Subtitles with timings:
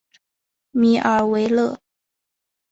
[0.71, 1.77] 米尔维勒。